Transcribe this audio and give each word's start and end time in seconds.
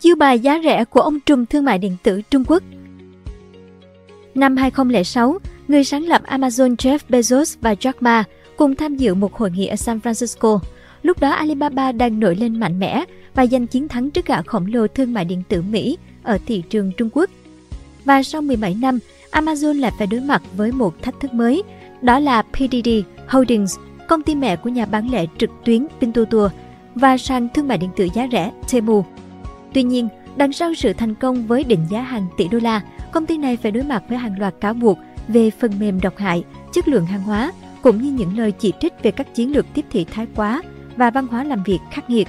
Chiêu 0.00 0.16
bài 0.16 0.38
giá 0.38 0.60
rẻ 0.64 0.84
của 0.84 1.00
ông 1.00 1.20
trùm 1.20 1.46
thương 1.46 1.64
mại 1.64 1.78
điện 1.78 1.96
tử 2.02 2.22
Trung 2.30 2.44
Quốc 2.46 2.62
Năm 4.34 4.56
2006, 4.56 5.38
người 5.68 5.84
sáng 5.84 6.04
lập 6.04 6.22
Amazon 6.26 6.76
Jeff 6.76 6.98
Bezos 7.08 7.56
và 7.60 7.74
Jack 7.74 7.92
Ma 8.00 8.24
cùng 8.56 8.74
tham 8.74 8.96
dự 8.96 9.14
một 9.14 9.34
hội 9.34 9.50
nghị 9.50 9.66
ở 9.66 9.76
San 9.76 9.98
Francisco. 9.98 10.58
Lúc 11.02 11.20
đó 11.20 11.30
Alibaba 11.30 11.92
đang 11.92 12.20
nổi 12.20 12.36
lên 12.36 12.60
mạnh 12.60 12.78
mẽ 12.78 13.04
và 13.34 13.46
giành 13.46 13.66
chiến 13.66 13.88
thắng 13.88 14.10
trước 14.10 14.26
gã 14.26 14.42
khổng 14.42 14.66
lồ 14.66 14.86
thương 14.86 15.12
mại 15.12 15.24
điện 15.24 15.42
tử 15.48 15.62
Mỹ 15.62 15.98
ở 16.22 16.38
thị 16.46 16.62
trường 16.70 16.92
Trung 16.96 17.08
Quốc. 17.12 17.30
Và 18.04 18.22
sau 18.22 18.42
17 18.42 18.74
năm, 18.74 18.98
Amazon 19.30 19.80
lại 19.80 19.92
phải 19.98 20.06
đối 20.06 20.20
mặt 20.20 20.42
với 20.56 20.72
một 20.72 21.02
thách 21.02 21.20
thức 21.20 21.34
mới, 21.34 21.62
đó 22.02 22.18
là 22.18 22.42
PDD 22.42 22.88
Holdings, 23.28 23.76
công 24.08 24.22
ty 24.22 24.34
mẹ 24.34 24.56
của 24.56 24.70
nhà 24.70 24.86
bán 24.86 25.10
lẻ 25.10 25.26
trực 25.38 25.50
tuyến 25.64 25.86
Pinduoduo 26.00 26.48
và 26.94 27.18
sàn 27.18 27.48
thương 27.54 27.68
mại 27.68 27.78
điện 27.78 27.90
tử 27.96 28.08
giá 28.14 28.28
rẻ 28.32 28.50
Temu. 28.72 29.04
Tuy 29.76 29.82
nhiên, 29.82 30.08
đằng 30.36 30.52
sau 30.52 30.74
sự 30.74 30.92
thành 30.92 31.14
công 31.14 31.46
với 31.46 31.64
định 31.64 31.86
giá 31.90 32.02
hàng 32.02 32.26
tỷ 32.36 32.48
đô 32.48 32.58
la, 32.58 32.80
công 33.12 33.26
ty 33.26 33.38
này 33.38 33.56
phải 33.56 33.72
đối 33.72 33.84
mặt 33.84 34.02
với 34.08 34.18
hàng 34.18 34.38
loạt 34.38 34.54
cáo 34.60 34.74
buộc 34.74 34.98
về 35.28 35.50
phần 35.50 35.72
mềm 35.80 36.00
độc 36.00 36.16
hại, 36.16 36.44
chất 36.72 36.88
lượng 36.88 37.06
hàng 37.06 37.22
hóa, 37.22 37.52
cũng 37.82 38.02
như 38.02 38.12
những 38.12 38.38
lời 38.38 38.52
chỉ 38.52 38.72
trích 38.80 38.92
về 39.02 39.10
các 39.10 39.34
chiến 39.34 39.52
lược 39.52 39.66
tiếp 39.74 39.84
thị 39.90 40.04
thái 40.04 40.26
quá 40.36 40.62
và 40.96 41.10
văn 41.10 41.26
hóa 41.26 41.44
làm 41.44 41.62
việc 41.62 41.78
khắc 41.90 42.10
nghiệt. 42.10 42.28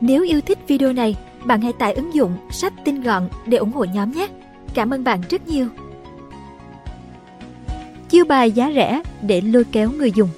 Nếu 0.00 0.24
yêu 0.24 0.40
thích 0.40 0.58
video 0.68 0.92
này, 0.92 1.16
bạn 1.44 1.60
hãy 1.60 1.72
tải 1.72 1.92
ứng 1.94 2.14
dụng 2.14 2.32
sách 2.50 2.72
tin 2.84 3.02
gọn 3.02 3.28
để 3.46 3.58
ủng 3.58 3.72
hộ 3.72 3.84
nhóm 3.84 4.12
nhé. 4.12 4.28
Cảm 4.74 4.90
ơn 4.90 5.04
bạn 5.04 5.20
rất 5.30 5.48
nhiều. 5.48 5.66
Chiêu 8.08 8.24
bài 8.24 8.52
giá 8.52 8.72
rẻ 8.74 9.02
để 9.22 9.40
lôi 9.40 9.64
kéo 9.64 9.90
người 9.90 10.12
dùng 10.12 10.28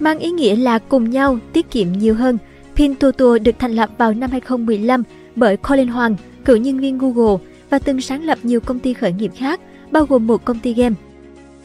Mang 0.00 0.18
ý 0.18 0.30
nghĩa 0.30 0.56
là 0.56 0.78
cùng 0.78 1.10
nhau 1.10 1.38
tiết 1.52 1.70
kiệm 1.70 1.92
nhiều 1.92 2.14
hơn, 2.14 2.38
Pintuoduo 2.76 3.38
được 3.38 3.54
thành 3.58 3.72
lập 3.72 3.90
vào 3.98 4.14
năm 4.14 4.30
2015 4.30 5.02
bởi 5.36 5.56
Colin 5.56 5.88
Hoàng, 5.88 6.16
cựu 6.44 6.56
nhân 6.56 6.78
viên 6.78 6.98
Google 6.98 7.44
và 7.70 7.78
từng 7.78 8.00
sáng 8.00 8.24
lập 8.24 8.38
nhiều 8.42 8.60
công 8.60 8.78
ty 8.78 8.94
khởi 8.94 9.12
nghiệp 9.12 9.32
khác, 9.36 9.60
bao 9.90 10.06
gồm 10.06 10.26
một 10.26 10.44
công 10.44 10.58
ty 10.58 10.74
game. 10.74 10.94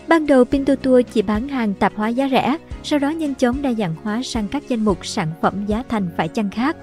Ban 0.07 0.27
đầu 0.27 0.45
Pintuoduo 0.45 1.01
chỉ 1.01 1.21
bán 1.21 1.47
hàng 1.47 1.73
tạp 1.73 1.95
hóa 1.95 2.07
giá 2.07 2.29
rẻ, 2.29 2.57
sau 2.83 2.99
đó 2.99 3.09
nhanh 3.09 3.35
chóng 3.35 3.61
đa 3.61 3.73
dạng 3.73 3.95
hóa 4.03 4.21
sang 4.23 4.47
các 4.47 4.63
danh 4.69 4.85
mục 4.85 5.05
sản 5.05 5.27
phẩm 5.41 5.65
giá 5.67 5.83
thành 5.89 6.07
phải 6.17 6.27
chăng 6.27 6.49
khác. 6.49 6.77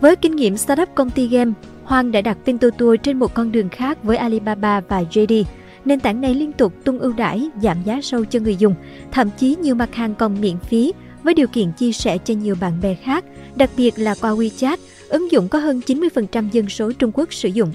Với 0.00 0.16
kinh 0.16 0.36
nghiệm 0.36 0.56
startup 0.56 0.88
công 0.94 1.10
ty 1.10 1.28
game, 1.28 1.52
Hoàng 1.84 2.12
đã 2.12 2.20
đặt 2.20 2.38
Pintuoduo 2.44 2.96
trên 2.96 3.18
một 3.18 3.34
con 3.34 3.52
đường 3.52 3.68
khác 3.68 4.02
với 4.02 4.16
Alibaba 4.16 4.80
và 4.80 5.02
JD. 5.02 5.44
Nền 5.84 6.00
tảng 6.00 6.20
này 6.20 6.34
liên 6.34 6.52
tục 6.52 6.72
tung 6.84 6.98
ưu 6.98 7.12
đãi, 7.12 7.50
giảm 7.62 7.76
giá 7.84 8.00
sâu 8.02 8.24
cho 8.24 8.40
người 8.40 8.56
dùng, 8.56 8.74
thậm 9.12 9.28
chí 9.38 9.56
nhiều 9.56 9.74
mặt 9.74 9.94
hàng 9.94 10.14
còn 10.14 10.40
miễn 10.40 10.58
phí 10.58 10.92
với 11.22 11.34
điều 11.34 11.46
kiện 11.46 11.72
chia 11.72 11.92
sẻ 11.92 12.18
cho 12.18 12.34
nhiều 12.34 12.54
bạn 12.60 12.72
bè 12.82 12.94
khác, 12.94 13.24
đặc 13.56 13.70
biệt 13.76 13.94
là 13.96 14.14
qua 14.20 14.30
WeChat, 14.30 14.76
ứng 15.08 15.32
dụng 15.32 15.48
có 15.48 15.58
hơn 15.58 15.80
90% 15.86 16.48
dân 16.52 16.68
số 16.68 16.92
Trung 16.92 17.10
Quốc 17.14 17.32
sử 17.32 17.48
dụng. 17.48 17.72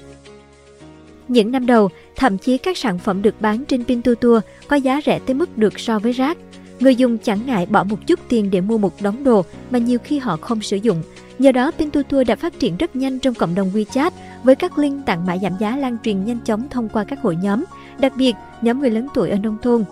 Những 1.28 1.52
năm 1.52 1.66
đầu, 1.66 1.88
thậm 2.16 2.38
chí 2.38 2.58
các 2.58 2.76
sản 2.76 2.98
phẩm 2.98 3.22
được 3.22 3.40
bán 3.40 3.64
trên 3.64 3.84
Pintuoduo 3.84 4.40
có 4.68 4.76
giá 4.76 5.00
rẻ 5.06 5.18
tới 5.18 5.34
mức 5.34 5.58
được 5.58 5.80
so 5.80 5.98
với 5.98 6.12
rác. 6.12 6.38
Người 6.80 6.96
dùng 6.96 7.18
chẳng 7.18 7.46
ngại 7.46 7.66
bỏ 7.66 7.84
một 7.84 8.06
chút 8.06 8.20
tiền 8.28 8.50
để 8.50 8.60
mua 8.60 8.78
một 8.78 9.02
đống 9.02 9.24
đồ 9.24 9.44
mà 9.70 9.78
nhiều 9.78 9.98
khi 10.04 10.18
họ 10.18 10.36
không 10.36 10.60
sử 10.60 10.76
dụng. 10.76 11.02
Nhờ 11.38 11.52
đó, 11.52 11.70
Pintuoduo 11.70 12.24
đã 12.24 12.36
phát 12.36 12.58
triển 12.58 12.76
rất 12.76 12.96
nhanh 12.96 13.18
trong 13.18 13.34
cộng 13.34 13.54
đồng 13.54 13.70
WeChat 13.74 14.10
với 14.42 14.54
các 14.54 14.78
link 14.78 15.06
tặng 15.06 15.26
mã 15.26 15.38
giảm 15.38 15.52
giá 15.60 15.76
lan 15.76 15.96
truyền 16.02 16.24
nhanh 16.24 16.38
chóng 16.44 16.68
thông 16.70 16.88
qua 16.88 17.04
các 17.04 17.18
hội 17.22 17.36
nhóm, 17.36 17.64
đặc 17.98 18.12
biệt 18.16 18.34
nhóm 18.62 18.80
người 18.80 18.90
lớn 18.90 19.08
tuổi 19.14 19.30
ở 19.30 19.38
nông 19.38 19.56
thôn. 19.62 19.84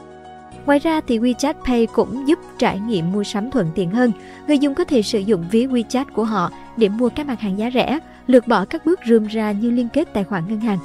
Ngoài 0.67 0.79
ra 0.79 1.01
thì 1.07 1.19
WeChat 1.19 1.55
Pay 1.65 1.87
cũng 1.87 2.29
giúp 2.29 2.39
trải 2.59 2.81
nghiệm 2.81 3.13
mua 3.13 3.25
sắm 3.25 3.51
thuận 3.51 3.71
tiện 3.75 3.91
hơn. 3.91 4.13
Người 4.49 4.59
dùng 4.59 4.75
có 4.75 4.85
thể 4.85 5.03
sử 5.03 5.19
dụng 5.19 5.45
ví 5.51 5.67
WeChat 5.67 6.05
của 6.15 6.25
họ 6.25 6.51
để 6.77 6.89
mua 6.89 7.09
các 7.09 7.27
mặt 7.27 7.41
hàng 7.41 7.59
giá 7.59 7.71
rẻ, 7.75 7.99
lược 8.27 8.49
bỏ 8.49 8.65
các 8.65 8.87
bước 8.87 9.01
rườm 9.09 9.27
ra 9.27 9.53
như 9.53 9.71
liên 9.71 9.89
kết 9.89 10.09
tài 10.13 10.25
khoản 10.25 10.49
ngân 10.49 10.61
hàng. 10.61 10.79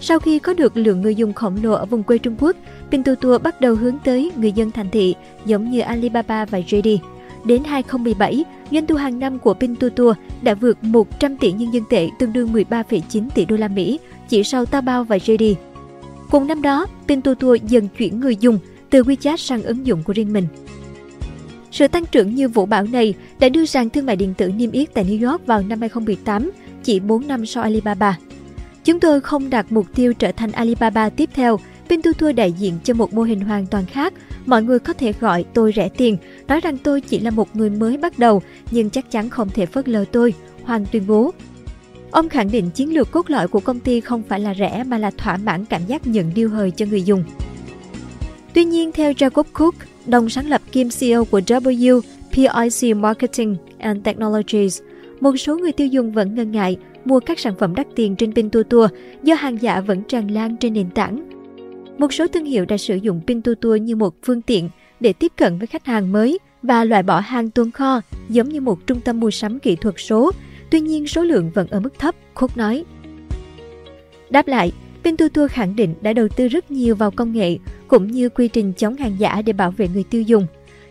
Sau 0.00 0.18
khi 0.18 0.38
có 0.38 0.54
được 0.54 0.76
lượng 0.76 1.00
người 1.02 1.14
dùng 1.14 1.32
khổng 1.32 1.56
lồ 1.62 1.72
ở 1.72 1.84
vùng 1.84 2.02
quê 2.02 2.18
Trung 2.18 2.36
Quốc, 2.40 2.56
Pintuoduo 2.90 3.38
bắt 3.38 3.60
đầu 3.60 3.74
hướng 3.74 3.98
tới 4.04 4.32
người 4.36 4.52
dân 4.52 4.70
thành 4.70 4.90
thị 4.90 5.14
giống 5.46 5.70
như 5.70 5.80
Alibaba 5.80 6.44
và 6.44 6.58
JD. 6.58 6.98
Đến 7.44 7.64
2017, 7.64 8.44
doanh 8.70 8.86
thu 8.86 8.94
hàng 8.94 9.18
năm 9.18 9.38
của 9.38 9.54
Pintuoduo 9.54 10.14
đã 10.42 10.54
vượt 10.54 10.84
100 10.84 11.36
tỷ 11.36 11.52
nhân 11.52 11.74
dân 11.74 11.82
tệ 11.90 12.08
tương 12.18 12.32
đương 12.32 12.52
13,9 12.52 13.28
tỷ 13.34 13.44
đô 13.44 13.56
la 13.56 13.68
Mỹ 13.68 13.98
chỉ 14.28 14.44
sau 14.44 14.66
Taobao 14.66 15.04
và 15.04 15.16
JD. 15.16 15.54
Cùng 16.32 16.46
năm 16.46 16.62
đó, 16.62 16.86
Pintuoduo 17.08 17.54
dần 17.54 17.88
chuyển 17.98 18.20
người 18.20 18.36
dùng 18.36 18.58
từ 18.90 19.02
WeChat 19.02 19.36
sang 19.36 19.62
ứng 19.62 19.86
dụng 19.86 20.02
của 20.02 20.12
riêng 20.12 20.32
mình. 20.32 20.46
Sự 21.70 21.88
tăng 21.88 22.06
trưởng 22.06 22.34
như 22.34 22.48
vũ 22.48 22.66
bão 22.66 22.86
này 22.86 23.14
đã 23.40 23.48
đưa 23.48 23.64
sàn 23.64 23.90
thương 23.90 24.06
mại 24.06 24.16
điện 24.16 24.34
tử 24.34 24.48
niêm 24.48 24.70
yết 24.70 24.94
tại 24.94 25.04
New 25.04 25.30
York 25.30 25.46
vào 25.46 25.62
năm 25.62 25.80
2018, 25.80 26.50
chỉ 26.82 27.00
4 27.00 27.28
năm 27.28 27.46
sau 27.46 27.62
Alibaba. 27.62 28.18
Chúng 28.84 29.00
tôi 29.00 29.20
không 29.20 29.50
đặt 29.50 29.72
mục 29.72 29.86
tiêu 29.94 30.12
trở 30.14 30.32
thành 30.32 30.52
Alibaba 30.52 31.08
tiếp 31.08 31.30
theo, 31.34 31.58
Pintuoduo 31.88 32.32
đại 32.32 32.52
diện 32.52 32.74
cho 32.84 32.94
một 32.94 33.14
mô 33.14 33.22
hình 33.22 33.40
hoàn 33.40 33.66
toàn 33.66 33.86
khác. 33.86 34.12
Mọi 34.46 34.62
người 34.62 34.78
có 34.78 34.92
thể 34.92 35.12
gọi 35.20 35.44
tôi 35.54 35.72
rẻ 35.76 35.88
tiền, 35.88 36.16
nói 36.48 36.60
rằng 36.60 36.78
tôi 36.78 37.00
chỉ 37.00 37.18
là 37.18 37.30
một 37.30 37.56
người 37.56 37.70
mới 37.70 37.96
bắt 37.96 38.18
đầu, 38.18 38.42
nhưng 38.70 38.90
chắc 38.90 39.10
chắn 39.10 39.30
không 39.30 39.48
thể 39.48 39.66
phớt 39.66 39.88
lờ 39.88 40.04
tôi, 40.12 40.34
Hoàng 40.62 40.86
tuyên 40.92 41.06
bố. 41.06 41.32
Ông 42.12 42.28
khẳng 42.28 42.50
định 42.50 42.70
chiến 42.70 42.94
lược 42.94 43.10
cốt 43.10 43.30
lõi 43.30 43.48
của 43.48 43.60
công 43.60 43.80
ty 43.80 44.00
không 44.00 44.22
phải 44.28 44.40
là 44.40 44.54
rẻ 44.54 44.84
mà 44.86 44.98
là 44.98 45.10
thỏa 45.10 45.36
mãn 45.36 45.64
cảm 45.64 45.86
giác 45.86 46.06
nhận 46.06 46.30
điêu 46.34 46.48
hời 46.48 46.70
cho 46.70 46.86
người 46.86 47.02
dùng. 47.02 47.24
Tuy 48.54 48.64
nhiên, 48.64 48.92
theo 48.92 49.12
Jacob 49.12 49.44
Cook, 49.52 49.74
đồng 50.06 50.28
sáng 50.28 50.48
lập 50.48 50.62
kiêm 50.72 50.86
CEO 51.00 51.24
của 51.24 51.40
WPIC 51.40 53.00
Marketing 53.00 53.56
and 53.78 54.04
Technologies, 54.04 54.80
một 55.20 55.36
số 55.36 55.58
người 55.58 55.72
tiêu 55.72 55.86
dùng 55.86 56.12
vẫn 56.12 56.34
ngần 56.34 56.52
ngại 56.52 56.76
mua 57.04 57.20
các 57.20 57.38
sản 57.38 57.54
phẩm 57.58 57.74
đắt 57.74 57.86
tiền 57.96 58.16
trên 58.16 58.34
Pintuoduo 58.34 58.88
do 59.22 59.34
hàng 59.34 59.62
giả 59.62 59.80
vẫn 59.80 60.02
tràn 60.02 60.30
lan 60.30 60.56
trên 60.56 60.72
nền 60.72 60.90
tảng. 60.90 61.28
Một 61.98 62.12
số 62.12 62.26
thương 62.26 62.44
hiệu 62.44 62.64
đã 62.64 62.76
sử 62.76 62.96
dụng 62.96 63.20
Pintuoduo 63.26 63.76
như 63.76 63.96
một 63.96 64.14
phương 64.22 64.42
tiện 64.42 64.68
để 65.00 65.12
tiếp 65.12 65.32
cận 65.36 65.58
với 65.58 65.66
khách 65.66 65.86
hàng 65.86 66.12
mới 66.12 66.38
và 66.62 66.84
loại 66.84 67.02
bỏ 67.02 67.20
hàng 67.20 67.50
tồn 67.50 67.70
kho 67.70 68.00
giống 68.28 68.48
như 68.48 68.60
một 68.60 68.86
trung 68.86 69.00
tâm 69.00 69.20
mua 69.20 69.30
sắm 69.30 69.58
kỹ 69.58 69.76
thuật 69.76 69.94
số, 69.98 70.30
tuy 70.72 70.80
nhiên 70.80 71.06
số 71.06 71.22
lượng 71.22 71.50
vẫn 71.54 71.66
ở 71.66 71.80
mức 71.80 71.98
thấp, 71.98 72.14
Khúc 72.34 72.56
nói. 72.56 72.84
Đáp 74.30 74.48
lại, 74.48 74.72
Pintuoduo 75.04 75.48
khẳng 75.48 75.76
định 75.76 75.94
đã 76.00 76.12
đầu 76.12 76.28
tư 76.28 76.48
rất 76.48 76.70
nhiều 76.70 76.94
vào 76.94 77.10
công 77.10 77.32
nghệ 77.32 77.58
cũng 77.88 78.10
như 78.10 78.28
quy 78.28 78.48
trình 78.48 78.72
chống 78.72 78.96
hàng 78.96 79.16
giả 79.18 79.42
để 79.42 79.52
bảo 79.52 79.70
vệ 79.70 79.88
người 79.88 80.04
tiêu 80.04 80.22
dùng. 80.22 80.46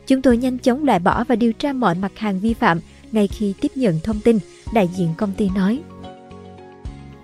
Chúng 0.07 0.21
tôi 0.21 0.37
nhanh 0.37 0.57
chóng 0.57 0.83
loại 0.83 0.99
bỏ 0.99 1.23
và 1.23 1.35
điều 1.35 1.53
tra 1.53 1.73
mọi 1.73 1.95
mặt 1.95 2.11
hàng 2.17 2.39
vi 2.39 2.53
phạm 2.53 2.79
ngay 3.11 3.27
khi 3.27 3.53
tiếp 3.61 3.71
nhận 3.75 3.99
thông 4.03 4.19
tin, 4.19 4.39
đại 4.73 4.89
diện 4.95 5.09
công 5.17 5.33
ty 5.37 5.49
nói. 5.55 5.81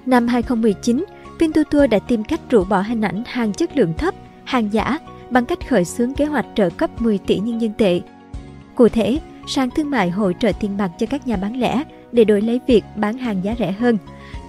Năm 0.05 0.27
2019, 0.27 1.05
Pintuoduo 1.39 1.87
đã 1.87 1.99
tìm 1.99 2.23
cách 2.23 2.41
rũ 2.49 2.63
bỏ 2.63 2.81
hình 2.81 3.01
ảnh 3.01 3.23
hàng 3.25 3.53
chất 3.53 3.77
lượng 3.77 3.93
thấp, 3.97 4.13
hàng 4.43 4.73
giả 4.73 4.99
bằng 5.29 5.45
cách 5.45 5.69
khởi 5.69 5.85
xướng 5.85 6.13
kế 6.13 6.25
hoạch 6.25 6.45
trợ 6.55 6.69
cấp 6.69 7.01
10 7.01 7.17
tỷ 7.17 7.39
nhân 7.39 7.61
dân 7.61 7.71
tệ. 7.77 8.01
Cụ 8.75 8.89
thể, 8.89 9.19
sàn 9.47 9.69
thương 9.69 9.89
mại 9.89 10.09
hỗ 10.09 10.31
trợ 10.33 10.51
tiền 10.59 10.77
mặt 10.77 10.91
cho 10.99 11.07
các 11.09 11.27
nhà 11.27 11.37
bán 11.37 11.59
lẻ 11.59 11.83
để 12.17 12.23
đổi 12.23 12.41
lấy 12.41 12.61
việc 12.67 12.83
bán 12.95 13.17
hàng 13.17 13.43
giá 13.43 13.55
rẻ 13.59 13.71
hơn. 13.71 13.97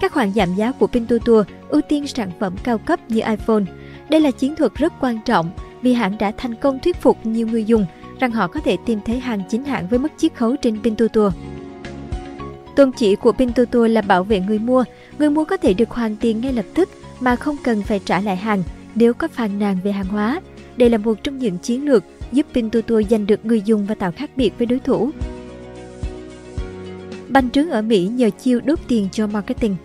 Các 0.00 0.12
khoản 0.12 0.32
giảm 0.32 0.54
giá 0.54 0.72
của 0.72 0.86
Pintuoduo 0.86 1.44
ưu 1.68 1.80
tiên 1.88 2.06
sản 2.06 2.30
phẩm 2.40 2.54
cao 2.62 2.78
cấp 2.78 3.00
như 3.08 3.20
iPhone. 3.20 3.62
Đây 4.08 4.20
là 4.20 4.30
chiến 4.30 4.56
thuật 4.56 4.74
rất 4.74 4.92
quan 5.00 5.18
trọng 5.24 5.50
vì 5.82 5.92
hãng 5.92 6.18
đã 6.18 6.32
thành 6.36 6.54
công 6.54 6.78
thuyết 6.78 6.96
phục 6.96 7.26
nhiều 7.26 7.46
người 7.46 7.64
dùng 7.64 7.86
rằng 8.20 8.30
họ 8.30 8.46
có 8.46 8.60
thể 8.60 8.76
tìm 8.86 8.98
thấy 9.06 9.18
hàng 9.18 9.42
chính 9.48 9.64
hãng 9.64 9.88
với 9.88 9.98
mức 9.98 10.12
chiết 10.16 10.34
khấu 10.34 10.56
trên 10.56 10.82
Pintuoduo. 10.82 11.30
Tôn 12.76 12.92
chỉ 12.92 13.16
của 13.16 13.32
Pintuoduo 13.32 13.86
là 13.86 14.00
bảo 14.00 14.24
vệ 14.24 14.40
người 14.40 14.58
mua. 14.58 14.84
Người 15.18 15.30
mua 15.30 15.44
có 15.44 15.56
thể 15.56 15.74
được 15.74 15.90
hoàn 15.90 16.16
tiền 16.16 16.40
ngay 16.40 16.52
lập 16.52 16.66
tức 16.74 16.88
mà 17.20 17.36
không 17.36 17.56
cần 17.64 17.82
phải 17.82 18.00
trả 18.04 18.20
lại 18.20 18.36
hàng 18.36 18.62
nếu 18.94 19.14
có 19.14 19.28
phàn 19.28 19.58
nàn 19.58 19.78
về 19.84 19.92
hàng 19.92 20.06
hóa. 20.06 20.40
Đây 20.76 20.90
là 20.90 20.98
một 20.98 21.18
trong 21.22 21.38
những 21.38 21.58
chiến 21.58 21.84
lược 21.84 22.04
giúp 22.32 22.46
Pintuoduo 22.54 23.02
giành 23.10 23.26
được 23.26 23.46
người 23.46 23.62
dùng 23.62 23.86
và 23.86 23.94
tạo 23.94 24.12
khác 24.12 24.30
biệt 24.36 24.52
với 24.58 24.66
đối 24.66 24.78
thủ. 24.78 25.10
Banh 27.28 27.50
trướng 27.50 27.70
ở 27.70 27.82
Mỹ 27.82 28.06
nhờ 28.06 28.30
chiêu 28.30 28.60
đốt 28.64 28.78
tiền 28.88 29.08
cho 29.12 29.26
marketing. 29.26 29.76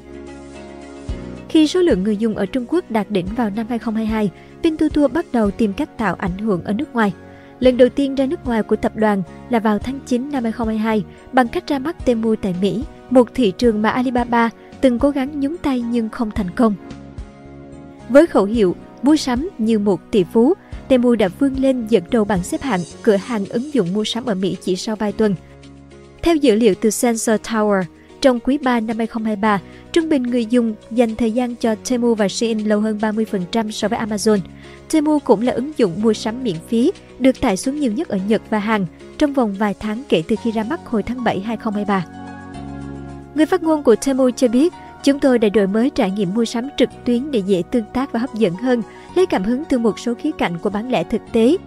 Khi 1.50 1.68
số 1.68 1.81
lượng 1.81 2.04
người 2.04 2.18
dùng 2.18 2.36
ở 2.36 2.45
Trung 2.45 2.66
Quốc 2.69 2.92
đạt 2.92 3.12
đỉnh 3.12 3.25
vào 3.36 3.50
năm 3.50 3.66
2022, 3.69 4.31
Pintuoduo 4.63 5.07
bắt 5.07 5.25
đầu 5.34 5.51
tìm 5.51 5.74
cách 5.74 5.98
tạo 5.98 6.16
ảnh 6.16 6.38
hưởng 6.38 6.63
ở 6.63 6.74
nước 6.74 6.94
ngoài. 6.94 7.13
Lần 7.60 7.78
đầu 7.78 7.90
tiên 7.90 8.16
ra 8.16 8.25
nước 8.25 8.45
ngoài 8.45 8.63
của 8.63 8.75
tập 8.75 8.95
đoàn 8.95 9.24
là 9.50 9.60
vào 9.60 9.80
tháng 9.80 10.00
9 10.06 10.31
năm 10.31 10.44
2022 10.44 11.04
bằng 11.34 11.48
cách 11.48 11.68
ra 11.68 11.80
mắt 11.80 12.06
Temu 12.06 12.36
tại 12.36 12.56
Mỹ, 12.62 12.84
một 13.10 13.30
thị 13.34 13.51
trường 13.57 13.81
mà 13.81 13.89
Alibaba 13.89 14.50
từng 14.81 15.00
cố 15.00 15.10
gắng 15.10 15.39
nhúng 15.39 15.57
tay 15.57 15.81
nhưng 15.81 16.10
không 16.10 16.31
thành 16.31 16.50
công. 16.56 16.75
Với 18.10 18.28
khẩu 18.28 18.46
hiệu 18.46 18.75
mua 19.01 19.16
sắm 19.16 19.50
như 19.57 19.80
một 19.80 20.12
tỷ 20.12 20.24
phú, 20.24 20.54
Temu 20.88 21.16
đã 21.16 21.28
vươn 21.39 21.54
lên 21.54 21.88
dẫn 21.88 22.04
đầu 22.12 22.25
bảng 22.25 22.44
xếp 22.44 22.62
hạng 22.62 22.81
cửa 23.04 23.16
hàng 23.16 23.46
ứng 23.46 23.74
dụng 23.74 23.94
mua 23.94 24.04
sắm 24.04 24.25
ở 24.25 24.36
Mỹ 24.36 24.57
chỉ 24.62 24.75
sau 24.75 24.96
vài 24.96 25.12
tuần. 25.12 25.36
Theo 26.24 26.36
dữ 26.36 26.56
liệu 26.56 26.74
từ 26.81 26.90
Sensor 26.90 27.36
Tower, 27.42 27.84
trong 28.22 28.40
quý 28.40 28.58
3 28.58 28.80
năm 28.80 28.98
2023, 28.98 29.60
trung 29.94 30.10
bình 30.10 30.24
người 30.24 30.46
dùng 30.46 30.75
dành 30.92 31.16
thời 31.16 31.31
gian 31.31 31.56
cho 31.56 31.75
Temu 31.90 32.16
và 32.16 32.28
Shein 32.28 32.60
lâu 32.60 32.80
hơn 32.80 32.98
30% 33.02 33.72
so 33.72 33.88
với 33.88 34.00
Amazon. 34.00 34.40
Temu 34.92 35.20
cũng 35.20 35.42
là 35.42 35.54
ứng 35.54 35.72
dụng 35.78 36.02
mua 36.02 36.14
sắm 36.14 36.44
miễn 36.44 36.56
phí 36.68 36.92
được 37.20 37.42
tải 37.42 37.58
xuống 37.58 37.80
nhiều 37.80 37.92
nhất 37.92 38.08
ở 38.08 38.20
Nhật 38.28 38.42
và 38.50 38.60
Hàn 38.60 38.86
trong 39.18 39.34
vòng 39.34 39.56
vài 39.60 39.75
tháng 39.80 40.04
kể 40.10 40.24
từ 40.28 40.36
khi 40.44 40.52
ra 40.52 40.64
mắt 40.64 40.80
hồi 40.86 41.04
tháng 41.04 41.24
7 41.24 41.40
2023. 41.40 42.06
Người 43.36 43.46
phát 43.46 43.64
ngôn 43.64 43.84
của 43.84 43.96
Temu 43.96 44.30
cho 44.30 44.48
biết, 44.48 44.74
chúng 45.04 45.20
tôi 45.20 45.40
đã 45.40 45.50
đổi 45.50 45.68
mới 45.68 45.90
trải 45.90 46.12
nghiệm 46.12 46.34
mua 46.34 46.46
sắm 46.46 46.70
trực 46.78 46.90
tuyến 47.06 47.31
để 47.31 47.40
dễ 47.40 47.64
tương 47.72 47.86
tác 47.94 48.12
và 48.12 48.20
hấp 48.20 48.34
dẫn 48.34 48.54
hơn, 48.54 48.81
lấy 49.16 49.25
cảm 49.25 49.44
hứng 49.44 49.64
từ 49.70 49.80
một 49.80 50.00
số 50.00 50.14
khía 50.14 50.31
cạnh 50.38 50.58
của 50.60 50.70
bán 50.70 50.92
lẻ 50.92 51.04
thực 51.04 51.22
tế. 51.31 51.58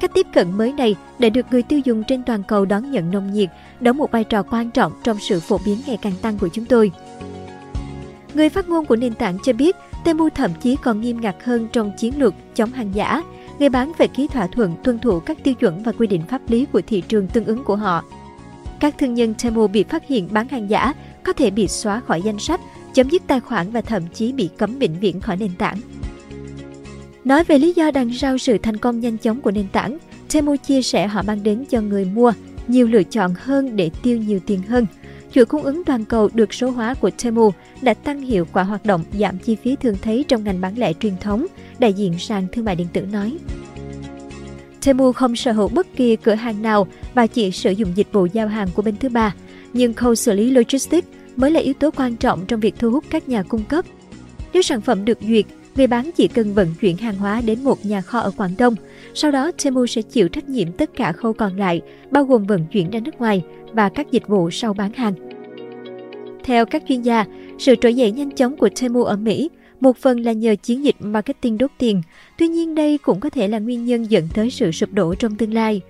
Cách 0.00 0.10
tiếp 0.14 0.26
cận 0.32 0.52
mới 0.52 0.72
này 0.72 0.96
đã 1.18 1.28
được 1.28 1.46
người 1.50 1.62
tiêu 1.62 1.80
dùng 1.84 2.04
trên 2.04 2.22
toàn 2.22 2.42
cầu 2.42 2.64
đón 2.64 2.90
nhận 2.90 3.10
nồng 3.10 3.32
nhiệt, 3.32 3.48
đóng 3.80 3.96
một 3.96 4.12
vai 4.12 4.24
trò 4.24 4.42
quan 4.42 4.70
trọng 4.70 4.92
trong 5.02 5.18
sự 5.20 5.40
phổ 5.40 5.58
biến 5.66 5.78
ngày 5.86 5.98
càng 6.02 6.12
tăng 6.22 6.38
của 6.38 6.48
chúng 6.48 6.64
tôi. 6.64 6.90
Người 8.34 8.48
phát 8.48 8.68
ngôn 8.68 8.84
của 8.84 8.96
nền 8.96 9.14
tảng 9.14 9.38
cho 9.42 9.52
biết, 9.52 9.76
Temu 10.04 10.28
thậm 10.28 10.50
chí 10.60 10.76
còn 10.82 11.00
nghiêm 11.00 11.20
ngặt 11.20 11.36
hơn 11.44 11.68
trong 11.72 11.92
chiến 11.98 12.18
lược 12.18 12.34
chống 12.54 12.70
hàng 12.70 12.94
giả. 12.94 13.22
Người 13.58 13.68
bán 13.68 13.92
phải 13.98 14.08
ký 14.08 14.28
thỏa 14.28 14.46
thuận 14.46 14.74
tuân 14.84 14.98
thủ 14.98 15.20
các 15.20 15.38
tiêu 15.44 15.54
chuẩn 15.54 15.82
và 15.82 15.92
quy 15.92 16.06
định 16.06 16.22
pháp 16.28 16.40
lý 16.48 16.66
của 16.72 16.80
thị 16.86 17.00
trường 17.00 17.28
tương 17.28 17.44
ứng 17.44 17.64
của 17.64 17.76
họ. 17.76 18.04
Các 18.80 18.98
thương 18.98 19.14
nhân 19.14 19.34
Temu 19.42 19.66
bị 19.66 19.84
phát 19.84 20.08
hiện 20.08 20.28
bán 20.30 20.48
hàng 20.48 20.70
giả 20.70 20.94
có 21.22 21.32
thể 21.32 21.50
bị 21.50 21.68
xóa 21.68 22.00
khỏi 22.00 22.22
danh 22.22 22.38
sách, 22.38 22.60
chấm 22.94 23.10
dứt 23.10 23.22
tài 23.26 23.40
khoản 23.40 23.70
và 23.70 23.80
thậm 23.80 24.02
chí 24.14 24.32
bị 24.32 24.48
cấm 24.56 24.78
vĩnh 24.78 25.00
viễn 25.00 25.20
khỏi 25.20 25.36
nền 25.36 25.50
tảng. 25.58 25.78
Nói 27.28 27.44
về 27.44 27.58
lý 27.58 27.72
do 27.72 27.90
đằng 27.90 28.12
sau 28.12 28.38
sự 28.38 28.58
thành 28.58 28.76
công 28.76 29.00
nhanh 29.00 29.18
chóng 29.18 29.40
của 29.40 29.50
nền 29.50 29.68
tảng, 29.68 29.98
Temu 30.32 30.56
chia 30.56 30.82
sẻ 30.82 31.06
họ 31.06 31.22
mang 31.22 31.42
đến 31.42 31.64
cho 31.70 31.80
người 31.80 32.04
mua 32.04 32.32
nhiều 32.68 32.86
lựa 32.86 33.02
chọn 33.02 33.34
hơn 33.38 33.76
để 33.76 33.90
tiêu 34.02 34.18
nhiều 34.18 34.40
tiền 34.46 34.62
hơn. 34.62 34.86
Chuỗi 35.32 35.44
cung 35.44 35.62
ứng 35.62 35.84
toàn 35.84 36.04
cầu 36.04 36.28
được 36.34 36.54
số 36.54 36.70
hóa 36.70 36.94
của 36.94 37.10
Temu 37.22 37.50
đã 37.82 37.94
tăng 37.94 38.20
hiệu 38.20 38.46
quả 38.52 38.62
hoạt 38.62 38.84
động 38.84 39.04
giảm 39.18 39.38
chi 39.38 39.56
phí 39.56 39.76
thường 39.76 39.96
thấy 40.02 40.24
trong 40.28 40.44
ngành 40.44 40.60
bán 40.60 40.78
lẻ 40.78 40.92
truyền 40.92 41.12
thống, 41.20 41.46
đại 41.78 41.92
diện 41.92 42.18
sàn 42.18 42.46
thương 42.52 42.64
mại 42.64 42.76
điện 42.76 42.86
tử 42.92 43.00
nói. 43.00 43.38
Temu 44.84 45.12
không 45.12 45.36
sở 45.36 45.52
hữu 45.52 45.68
bất 45.68 45.86
kỳ 45.96 46.16
cửa 46.16 46.34
hàng 46.34 46.62
nào 46.62 46.86
và 47.14 47.26
chỉ 47.26 47.50
sử 47.50 47.70
dụng 47.70 47.92
dịch 47.94 48.12
vụ 48.12 48.26
giao 48.32 48.48
hàng 48.48 48.68
của 48.74 48.82
bên 48.82 48.96
thứ 48.96 49.08
ba, 49.08 49.34
nhưng 49.72 49.94
khâu 49.94 50.14
xử 50.14 50.34
lý 50.34 50.50
logistics 50.50 51.08
mới 51.36 51.50
là 51.50 51.60
yếu 51.60 51.74
tố 51.74 51.90
quan 51.96 52.16
trọng 52.16 52.46
trong 52.46 52.60
việc 52.60 52.74
thu 52.78 52.90
hút 52.90 53.04
các 53.10 53.28
nhà 53.28 53.42
cung 53.42 53.64
cấp. 53.64 53.84
Nếu 54.52 54.62
sản 54.62 54.80
phẩm 54.80 55.04
được 55.04 55.18
duyệt, 55.28 55.44
người 55.78 55.86
bán 55.86 56.10
chỉ 56.16 56.28
cần 56.28 56.54
vận 56.54 56.74
chuyển 56.80 56.96
hàng 56.96 57.16
hóa 57.16 57.40
đến 57.40 57.64
một 57.64 57.86
nhà 57.86 58.00
kho 58.00 58.18
ở 58.18 58.30
Quảng 58.36 58.54
Đông. 58.58 58.74
Sau 59.14 59.30
đó, 59.30 59.50
Temu 59.64 59.86
sẽ 59.86 60.02
chịu 60.02 60.28
trách 60.28 60.48
nhiệm 60.48 60.72
tất 60.72 60.90
cả 60.96 61.12
khâu 61.12 61.32
còn 61.32 61.56
lại, 61.56 61.80
bao 62.10 62.24
gồm 62.24 62.44
vận 62.44 62.66
chuyển 62.72 62.90
ra 62.90 63.00
nước 63.00 63.18
ngoài 63.18 63.44
và 63.72 63.88
các 63.88 64.10
dịch 64.10 64.28
vụ 64.28 64.50
sau 64.50 64.74
bán 64.74 64.92
hàng. 64.92 65.14
Theo 66.44 66.66
các 66.66 66.82
chuyên 66.88 67.02
gia, 67.02 67.24
sự 67.58 67.74
trỗi 67.80 67.94
dậy 67.94 68.12
nhanh 68.12 68.30
chóng 68.30 68.56
của 68.56 68.68
Temu 68.80 69.04
ở 69.04 69.16
Mỹ 69.16 69.50
một 69.80 69.96
phần 69.96 70.20
là 70.20 70.32
nhờ 70.32 70.54
chiến 70.62 70.84
dịch 70.84 70.96
marketing 71.00 71.58
đốt 71.58 71.70
tiền, 71.78 72.02
tuy 72.38 72.48
nhiên 72.48 72.74
đây 72.74 72.98
cũng 72.98 73.20
có 73.20 73.30
thể 73.30 73.48
là 73.48 73.58
nguyên 73.58 73.84
nhân 73.84 74.10
dẫn 74.10 74.28
tới 74.34 74.50
sự 74.50 74.72
sụp 74.72 74.92
đổ 74.92 75.14
trong 75.14 75.36
tương 75.36 75.54
lai. 75.54 75.80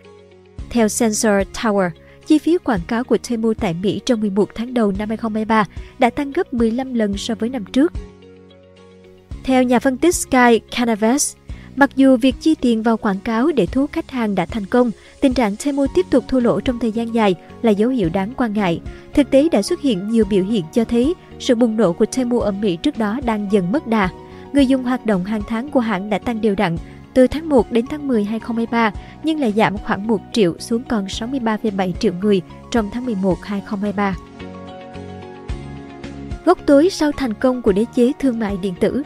Theo 0.70 0.88
Sensor 0.88 1.32
Tower, 1.55 1.91
chi 2.26 2.38
phí 2.38 2.58
quảng 2.58 2.81
cáo 2.88 3.05
của 3.05 3.19
Temu 3.29 3.55
tại 3.55 3.75
Mỹ 3.82 4.00
trong 4.05 4.20
11 4.20 4.50
tháng 4.55 4.75
đầu 4.75 4.93
năm 4.99 5.08
2023 5.08 5.64
đã 5.99 6.11
tăng 6.11 6.32
gấp 6.32 6.55
15 6.55 6.94
lần 6.94 7.17
so 7.17 7.34
với 7.34 7.49
năm 7.49 7.64
trước. 7.73 7.93
Theo 9.48 9.62
nhà 9.62 9.78
phân 9.78 9.96
tích 9.96 10.14
Sky 10.14 10.60
Canaves, 10.70 11.36
mặc 11.76 11.90
dù 11.96 12.16
việc 12.16 12.34
chi 12.40 12.54
tiền 12.54 12.82
vào 12.82 12.96
quảng 12.96 13.18
cáo 13.24 13.50
để 13.56 13.66
thu 13.66 13.80
hút 13.80 13.92
khách 13.92 14.10
hàng 14.10 14.34
đã 14.34 14.46
thành 14.46 14.66
công, 14.66 14.90
tình 15.20 15.34
trạng 15.34 15.56
Temu 15.56 15.86
tiếp 15.94 16.06
tục 16.10 16.24
thua 16.28 16.40
lỗ 16.40 16.60
trong 16.60 16.78
thời 16.78 16.92
gian 16.92 17.14
dài 17.14 17.34
là 17.62 17.70
dấu 17.70 17.90
hiệu 17.90 18.08
đáng 18.12 18.32
quan 18.36 18.52
ngại. 18.52 18.80
Thực 19.14 19.30
tế 19.30 19.48
đã 19.52 19.62
xuất 19.62 19.80
hiện 19.80 20.08
nhiều 20.08 20.24
biểu 20.30 20.44
hiện 20.44 20.64
cho 20.72 20.84
thấy 20.84 21.14
sự 21.38 21.54
bùng 21.54 21.76
nổ 21.76 21.92
của 21.92 22.06
Temu 22.06 22.40
ở 22.40 22.50
Mỹ 22.50 22.76
trước 22.76 22.98
đó 22.98 23.20
đang 23.24 23.48
dần 23.52 23.72
mất 23.72 23.86
đà. 23.86 24.08
Người 24.52 24.66
dùng 24.66 24.84
hoạt 24.84 25.06
động 25.06 25.24
hàng 25.24 25.42
tháng 25.48 25.68
của 25.68 25.80
hãng 25.80 26.10
đã 26.10 26.18
tăng 26.18 26.40
đều 26.40 26.54
đặn 26.54 26.76
từ 27.14 27.26
tháng 27.26 27.48
1 27.48 27.72
đến 27.72 27.86
tháng 27.90 28.08
10 28.08 28.24
2023, 28.24 28.92
nhưng 29.24 29.40
lại 29.40 29.52
giảm 29.56 29.78
khoảng 29.78 30.06
1 30.06 30.20
triệu 30.32 30.58
xuống 30.58 30.82
còn 30.88 31.06
63,7 31.06 31.92
triệu 31.92 32.12
người 32.20 32.42
trong 32.70 32.90
tháng 32.92 33.06
11 33.06 33.38
2023. 33.42 34.16
Gốc 36.44 36.58
tối 36.66 36.90
sau 36.90 37.12
thành 37.12 37.34
công 37.34 37.62
của 37.62 37.72
đế 37.72 37.84
chế 37.94 38.12
thương 38.18 38.38
mại 38.38 38.56
điện 38.62 38.74
tử 38.80 39.02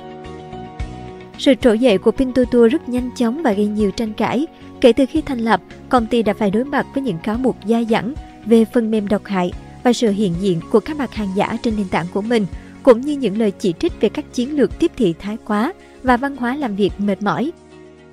sự 1.42 1.54
trỗi 1.54 1.78
dậy 1.78 1.98
của 1.98 2.10
Pintuoduo 2.10 2.68
rất 2.68 2.88
nhanh 2.88 3.10
chóng 3.16 3.42
và 3.42 3.52
gây 3.52 3.66
nhiều 3.66 3.90
tranh 3.90 4.12
cãi. 4.12 4.46
Kể 4.80 4.92
từ 4.92 5.06
khi 5.06 5.20
thành 5.20 5.38
lập, 5.38 5.60
công 5.88 6.06
ty 6.06 6.22
đã 6.22 6.34
phải 6.34 6.50
đối 6.50 6.64
mặt 6.64 6.86
với 6.94 7.02
những 7.02 7.18
cáo 7.22 7.36
buộc 7.36 7.56
dai 7.66 7.86
dẳng 7.90 8.14
về 8.46 8.64
phần 8.64 8.90
mềm 8.90 9.08
độc 9.08 9.24
hại 9.24 9.52
và 9.82 9.92
sự 9.92 10.10
hiện 10.10 10.34
diện 10.40 10.60
của 10.70 10.80
các 10.80 10.96
mặt 10.96 11.14
hàng 11.14 11.28
giả 11.36 11.56
trên 11.62 11.76
nền 11.76 11.88
tảng 11.88 12.06
của 12.14 12.22
mình, 12.22 12.46
cũng 12.82 13.00
như 13.00 13.16
những 13.16 13.38
lời 13.38 13.50
chỉ 13.50 13.74
trích 13.78 14.00
về 14.00 14.08
các 14.08 14.24
chiến 14.32 14.56
lược 14.56 14.78
tiếp 14.78 14.90
thị 14.96 15.14
thái 15.18 15.36
quá 15.44 15.72
và 16.02 16.16
văn 16.16 16.36
hóa 16.36 16.56
làm 16.56 16.76
việc 16.76 16.92
mệt 16.98 17.22
mỏi. 17.22 17.52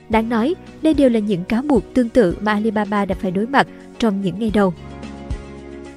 Đáng 0.10 0.30
nói, 0.30 0.56
đây 0.82 0.94
đều 0.94 1.10
là 1.10 1.20
những 1.20 1.44
cáo 1.44 1.62
buộc 1.62 1.94
tương 1.94 2.10
tự 2.10 2.36
mà 2.42 2.54
Alibaba 2.54 3.06
đã 3.06 3.16
phải 3.22 3.32
đối 3.32 3.48
mặt 3.48 3.68
trong 4.00 4.22
những 4.22 4.40
ngày 4.40 4.52
đầu. 4.54 4.74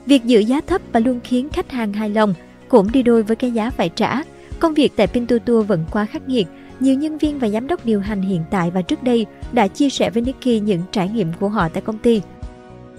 Việc 0.07 0.25
giữ 0.25 0.41
giá 0.41 0.61
thấp 0.67 0.83
và 0.93 1.01
luôn 1.01 1.21
khiến 1.25 1.49
khách 1.49 1.71
hàng 1.71 1.93
hài 1.93 2.11
lòng 2.11 2.35
cũng 2.69 2.93
đi 2.93 3.03
đôi 3.03 3.23
với 3.23 3.37
cái 3.37 3.51
giá 3.51 3.71
phải 3.71 3.89
trả. 3.89 4.23
Công 4.63 4.75
việc 4.75 4.93
tại 4.97 5.07
Pintuoduo 5.07 5.63
vẫn 5.63 5.85
quá 5.91 6.07
khắc 6.07 6.29
nghiệt. 6.29 6.47
Nhiều 6.81 6.95
nhân 6.95 7.19
viên 7.19 7.39
và 7.39 7.49
giám 7.49 7.67
đốc 7.67 7.87
điều 7.87 8.01
hành 8.01 8.23
hiện 8.23 8.45
tại 8.51 8.71
và 8.71 8.83
trước 8.83 9.03
đây 9.03 9.27
đã 9.53 9.69
chia 9.69 9.91
sẻ 9.91 10.11
với 10.11 10.23
Nikkei 10.23 10.61
những 10.61 10.81
trải 10.93 11.09
nghiệm 11.09 11.29
của 11.41 11.49
họ 11.49 11.69
tại 11.69 11.83
công 11.83 11.99
ty. 11.99 12.23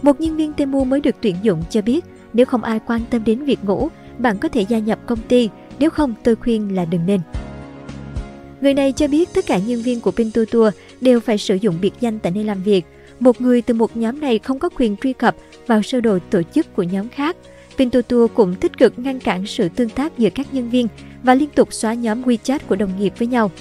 Một 0.01 0.21
nhân 0.21 0.37
viên 0.37 0.53
Temu 0.53 0.83
mới 0.83 1.01
được 1.01 1.15
tuyển 1.21 1.35
dụng 1.41 1.63
cho 1.69 1.81
biết 1.81 2.05
nếu 2.33 2.45
không 2.45 2.63
ai 2.63 2.79
quan 2.87 3.01
tâm 3.09 3.23
đến 3.25 3.43
việc 3.43 3.63
ngủ, 3.63 3.89
bạn 4.17 4.37
có 4.37 4.49
thể 4.49 4.61
gia 4.61 4.79
nhập 4.79 4.99
công 5.05 5.19
ty, 5.27 5.49
nếu 5.79 5.89
không 5.89 6.13
tôi 6.23 6.35
khuyên 6.35 6.75
là 6.75 6.85
đừng 6.85 7.05
nên. 7.05 7.21
Người 8.61 8.73
này 8.73 8.91
cho 8.91 9.07
biết 9.07 9.29
tất 9.33 9.45
cả 9.47 9.57
nhân 9.57 9.81
viên 9.81 10.01
của 10.01 10.11
Pintuoduo 10.11 10.69
đều 11.01 11.19
phải 11.19 11.37
sử 11.37 11.55
dụng 11.55 11.75
biệt 11.81 11.93
danh 11.99 12.19
tại 12.19 12.31
nơi 12.35 12.43
làm 12.43 12.63
việc. 12.63 12.85
Một 13.19 13.41
người 13.41 13.61
từ 13.61 13.73
một 13.73 13.97
nhóm 13.97 14.21
này 14.21 14.39
không 14.39 14.59
có 14.59 14.69
quyền 14.69 14.97
truy 14.97 15.13
cập 15.13 15.35
vào 15.67 15.81
sơ 15.81 16.01
đồ 16.01 16.19
tổ 16.29 16.41
chức 16.43 16.75
của 16.75 16.83
nhóm 16.83 17.09
khác. 17.09 17.35
Pintutu 17.77 18.27
cũng 18.27 18.55
tích 18.55 18.77
cực 18.77 18.99
ngăn 18.99 19.19
cản 19.19 19.45
sự 19.45 19.69
tương 19.69 19.89
tác 19.89 20.17
giữa 20.17 20.29
các 20.29 20.53
nhân 20.53 20.69
viên 20.69 20.87
và 21.23 21.35
liên 21.35 21.49
tục 21.49 21.73
xóa 21.73 21.93
nhóm 21.93 22.21
WeChat 22.21 22.59
của 22.67 22.75
đồng 22.75 22.99
nghiệp 22.99 23.13
với 23.17 23.27
nhau. 23.27 23.51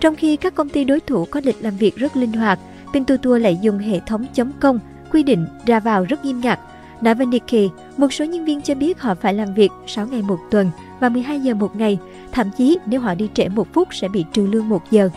Trong 0.00 0.16
khi 0.16 0.36
các 0.36 0.54
công 0.54 0.68
ty 0.68 0.84
đối 0.84 1.00
thủ 1.00 1.24
có 1.24 1.40
lịch 1.44 1.56
làm 1.60 1.76
việc 1.76 1.96
rất 1.96 2.16
linh 2.16 2.32
hoạt, 2.32 2.58
Pintutu 2.92 3.34
lại 3.34 3.58
dùng 3.62 3.78
hệ 3.78 4.00
thống 4.06 4.26
chấm 4.34 4.52
công, 4.60 4.78
quy 5.12 5.22
định 5.22 5.46
ra 5.66 5.80
vào 5.80 6.04
rất 6.04 6.24
nghiêm 6.24 6.40
ngặt 6.40 6.60
Nói 7.00 7.14
với 7.14 7.26
Nikkei, 7.26 7.70
một 7.96 8.12
số 8.12 8.24
nhân 8.24 8.44
viên 8.44 8.62
cho 8.62 8.74
biết 8.74 9.00
họ 9.00 9.14
phải 9.14 9.34
làm 9.34 9.54
việc 9.54 9.70
6 9.86 10.06
ngày 10.06 10.22
một 10.22 10.38
tuần 10.50 10.70
và 11.00 11.08
12 11.08 11.40
giờ 11.40 11.54
một 11.54 11.76
ngày, 11.76 11.98
thậm 12.32 12.50
chí 12.58 12.78
nếu 12.86 13.00
họ 13.00 13.14
đi 13.14 13.28
trễ 13.34 13.48
một 13.48 13.68
phút 13.72 13.88
sẽ 13.92 14.08
bị 14.08 14.24
trừ 14.32 14.46
lương 14.46 14.68
một 14.68 14.90
giờ. 14.90 15.10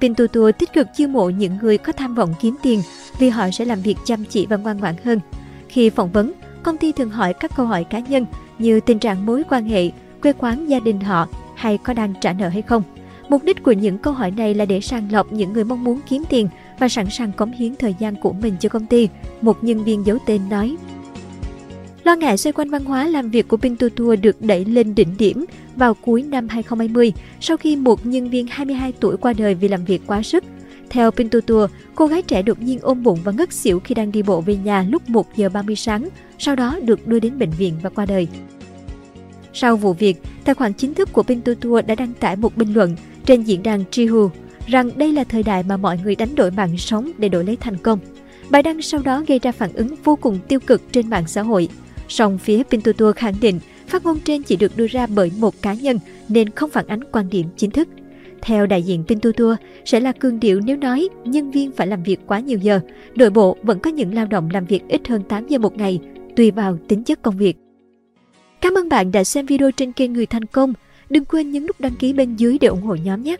Pintutu 0.00 0.52
tích 0.52 0.72
cực 0.72 0.86
chiêu 0.96 1.08
mộ 1.08 1.28
những 1.28 1.58
người 1.62 1.78
có 1.78 1.92
tham 1.92 2.14
vọng 2.14 2.34
kiếm 2.40 2.56
tiền 2.62 2.82
vì 3.18 3.28
họ 3.28 3.50
sẽ 3.50 3.64
làm 3.64 3.80
việc 3.80 3.96
chăm 4.04 4.24
chỉ 4.24 4.46
và 4.46 4.56
ngoan 4.56 4.78
ngoãn 4.78 4.94
hơn. 5.04 5.20
Khi 5.74 5.90
phỏng 5.90 6.12
vấn, 6.12 6.32
công 6.62 6.76
ty 6.76 6.92
thường 6.92 7.10
hỏi 7.10 7.34
các 7.34 7.50
câu 7.56 7.66
hỏi 7.66 7.84
cá 7.84 7.98
nhân 7.98 8.26
như 8.58 8.80
tình 8.80 8.98
trạng 8.98 9.26
mối 9.26 9.42
quan 9.50 9.68
hệ, 9.68 9.90
quê 10.22 10.32
quán 10.38 10.66
gia 10.66 10.80
đình 10.80 11.00
họ 11.00 11.28
hay 11.56 11.78
có 11.78 11.92
đang 11.92 12.14
trả 12.20 12.32
nợ 12.32 12.48
hay 12.48 12.62
không. 12.62 12.82
Mục 13.28 13.44
đích 13.44 13.62
của 13.62 13.72
những 13.72 13.98
câu 13.98 14.12
hỏi 14.12 14.30
này 14.30 14.54
là 14.54 14.64
để 14.64 14.80
sàng 14.80 15.12
lọc 15.12 15.32
những 15.32 15.52
người 15.52 15.64
mong 15.64 15.84
muốn 15.84 16.00
kiếm 16.08 16.22
tiền 16.28 16.48
và 16.78 16.88
sẵn 16.88 17.10
sàng 17.10 17.32
cống 17.32 17.52
hiến 17.52 17.76
thời 17.76 17.94
gian 17.98 18.16
của 18.16 18.32
mình 18.32 18.56
cho 18.60 18.68
công 18.68 18.86
ty, 18.86 19.08
một 19.40 19.64
nhân 19.64 19.84
viên 19.84 20.06
giấu 20.06 20.18
tên 20.26 20.40
nói. 20.50 20.76
Lo 22.04 22.14
ngại 22.14 22.36
xoay 22.36 22.52
quanh 22.52 22.70
văn 22.70 22.84
hóa 22.84 23.06
làm 23.06 23.30
việc 23.30 23.48
của 23.48 23.56
Pintutua 23.56 24.16
được 24.16 24.36
đẩy 24.40 24.64
lên 24.64 24.94
đỉnh 24.94 25.16
điểm 25.18 25.44
vào 25.76 25.94
cuối 25.94 26.22
năm 26.22 26.48
2020 26.48 27.12
sau 27.40 27.56
khi 27.56 27.76
một 27.76 28.06
nhân 28.06 28.30
viên 28.30 28.46
22 28.50 28.92
tuổi 29.00 29.16
qua 29.16 29.32
đời 29.32 29.54
vì 29.54 29.68
làm 29.68 29.84
việc 29.84 30.02
quá 30.06 30.22
sức. 30.22 30.44
Theo 30.94 31.10
Pintutur, 31.10 31.70
cô 31.94 32.06
gái 32.06 32.22
trẻ 32.22 32.42
đột 32.42 32.62
nhiên 32.62 32.78
ôm 32.82 33.02
bụng 33.02 33.18
và 33.24 33.32
ngất 33.32 33.52
xỉu 33.52 33.80
khi 33.80 33.94
đang 33.94 34.12
đi 34.12 34.22
bộ 34.22 34.40
về 34.40 34.56
nhà 34.56 34.86
lúc 34.88 35.08
1 35.08 35.36
giờ 35.36 35.48
30 35.48 35.76
sáng, 35.76 36.08
sau 36.38 36.56
đó 36.56 36.78
được 36.82 37.06
đưa 37.06 37.20
đến 37.20 37.38
bệnh 37.38 37.50
viện 37.50 37.74
và 37.82 37.90
qua 37.90 38.06
đời. 38.06 38.28
Sau 39.52 39.76
vụ 39.76 39.92
việc, 39.92 40.22
tài 40.44 40.54
khoản 40.54 40.72
chính 40.72 40.94
thức 40.94 41.12
của 41.12 41.22
Pintutur 41.22 41.84
đã 41.86 41.94
đăng 41.94 42.12
tải 42.12 42.36
một 42.36 42.56
bình 42.56 42.74
luận 42.74 42.96
trên 43.26 43.42
diễn 43.42 43.62
đàn 43.62 43.84
Trihu 43.90 44.30
rằng 44.66 44.90
đây 44.96 45.12
là 45.12 45.24
thời 45.24 45.42
đại 45.42 45.62
mà 45.62 45.76
mọi 45.76 45.98
người 46.04 46.14
đánh 46.14 46.34
đổi 46.34 46.50
mạng 46.50 46.78
sống 46.78 47.12
để 47.18 47.28
đổi 47.28 47.44
lấy 47.44 47.56
thành 47.56 47.76
công. 47.76 47.98
Bài 48.50 48.62
đăng 48.62 48.82
sau 48.82 49.00
đó 49.04 49.22
gây 49.26 49.38
ra 49.38 49.52
phản 49.52 49.72
ứng 49.72 49.94
vô 50.04 50.16
cùng 50.16 50.38
tiêu 50.48 50.60
cực 50.60 50.92
trên 50.92 51.10
mạng 51.10 51.24
xã 51.26 51.42
hội. 51.42 51.68
Song 52.08 52.38
phía 52.38 52.62
Pintutur 52.62 53.16
khẳng 53.16 53.34
định 53.40 53.60
phát 53.86 54.04
ngôn 54.04 54.20
trên 54.20 54.42
chỉ 54.42 54.56
được 54.56 54.76
đưa 54.76 54.86
ra 54.86 55.06
bởi 55.06 55.32
một 55.38 55.62
cá 55.62 55.74
nhân 55.74 55.98
nên 56.28 56.50
không 56.50 56.70
phản 56.70 56.86
ánh 56.86 57.00
quan 57.12 57.28
điểm 57.30 57.46
chính 57.56 57.70
thức. 57.70 57.88
Theo 58.44 58.66
đại 58.66 58.82
diện 58.82 59.04
Pintutua, 59.08 59.56
sẽ 59.84 60.00
là 60.00 60.12
cương 60.12 60.40
điệu 60.40 60.60
nếu 60.64 60.76
nói 60.76 61.08
nhân 61.24 61.50
viên 61.50 61.72
phải 61.72 61.86
làm 61.86 62.02
việc 62.02 62.20
quá 62.26 62.40
nhiều 62.40 62.58
giờ, 62.58 62.80
nội 63.14 63.30
bộ 63.30 63.56
vẫn 63.62 63.78
có 63.80 63.90
những 63.90 64.14
lao 64.14 64.26
động 64.26 64.48
làm 64.52 64.64
việc 64.64 64.82
ít 64.88 65.08
hơn 65.08 65.22
8 65.28 65.46
giờ 65.46 65.58
một 65.58 65.76
ngày, 65.76 66.00
tùy 66.36 66.50
vào 66.50 66.78
tính 66.88 67.04
chất 67.04 67.22
công 67.22 67.36
việc. 67.36 67.56
Cảm 68.60 68.74
ơn 68.74 68.88
bạn 68.88 69.12
đã 69.12 69.24
xem 69.24 69.46
video 69.46 69.70
trên 69.70 69.92
kênh 69.92 70.12
Người 70.12 70.26
Thành 70.26 70.44
Công. 70.44 70.72
Đừng 71.10 71.24
quên 71.24 71.50
nhấn 71.50 71.66
nút 71.66 71.80
đăng 71.80 71.94
ký 71.98 72.12
bên 72.12 72.36
dưới 72.36 72.58
để 72.60 72.68
ủng 72.68 72.82
hộ 72.82 72.94
nhóm 72.94 73.22
nhé! 73.22 73.36